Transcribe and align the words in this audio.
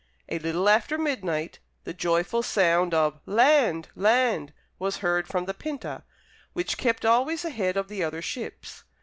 A 0.29 0.39
little 0.39 0.67
after 0.67 0.97
midnight, 0.97 1.59
the 1.83 1.93
joyful 1.93 2.41
sound 2.41 2.91
of 2.91 3.19
"Land! 3.27 3.89
Land!" 3.95 4.51
was 4.79 4.97
heard 5.05 5.27
from 5.27 5.45
the 5.45 5.53
Pinta, 5.53 6.01
which 6.53 6.79
kept 6.79 7.05
always 7.05 7.45
ahead 7.45 7.77
of 7.77 7.87
the 7.87 8.03
other 8.03 8.23
ships. 8.23 8.83